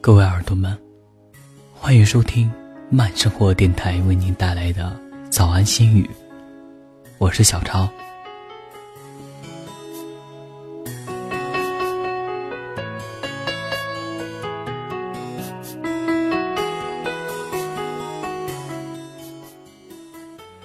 [0.00, 0.76] 各位耳朵们，
[1.72, 2.50] 欢迎收听
[2.90, 6.10] 慢生活电台为您带来的早安心语。
[7.18, 7.88] 我是小超。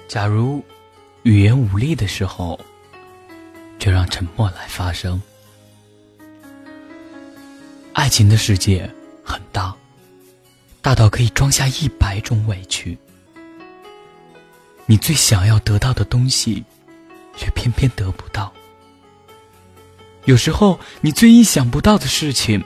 [0.08, 0.64] 假如
[1.22, 2.58] 语言无力的时候，
[3.78, 5.20] 就让沉默来发声。
[7.92, 8.90] 爱情的世界。
[9.22, 9.76] 很大，
[10.80, 12.96] 大到可以装下一百种委屈。
[14.86, 16.64] 你最想要得到的东西，
[17.36, 18.50] 却偏偏得不到。
[20.24, 22.64] 有时候，你最意想不到的事情，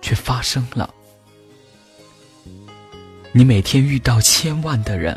[0.00, 0.92] 却发生了。
[3.30, 5.16] 你每天遇到千万的人，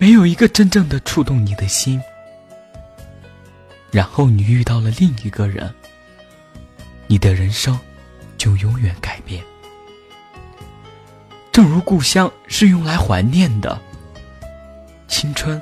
[0.00, 2.02] 没有一个真正的触动你的心。
[3.92, 5.72] 然后你遇到了另一个人，
[7.06, 7.78] 你的人生。
[8.38, 9.44] 就永远改变。
[11.52, 13.78] 正如故乡是用来怀念的，
[15.08, 15.60] 青春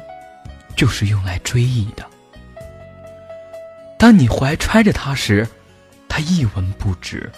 [0.77, 2.06] 就是用来追忆的。
[3.98, 5.44] 当你怀揣着它时，
[6.09, 7.28] 它一文不值；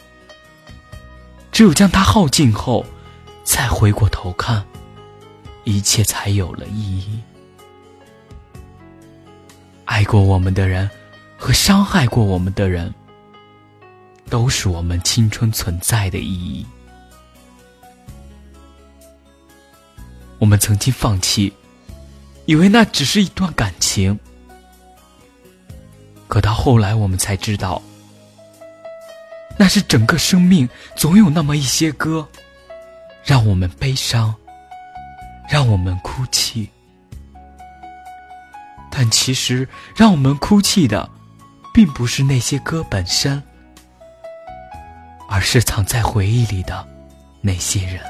[1.51, 2.85] 只有将它耗尽后，
[3.43, 4.63] 再回过头看，
[5.65, 7.21] 一切才有了意义。
[9.85, 10.89] 爱过我们的人
[11.37, 12.93] 和伤害过我们的人。
[14.31, 16.65] 都是我们青春存在的意义。
[20.39, 21.53] 我们曾经放弃，
[22.47, 24.17] 以为那只是一段感情，
[26.29, 27.83] 可到后来，我们才知道，
[29.59, 30.69] 那是整个生命。
[30.95, 32.29] 总有那么一些歌，
[33.25, 34.33] 让我们悲伤，
[35.51, 36.71] 让我们哭泣。
[38.91, 41.11] 但其实，让我们哭泣的，
[41.75, 43.43] 并不是那些歌本身。
[45.29, 46.87] 而是藏在回忆里的
[47.41, 48.01] 那些人。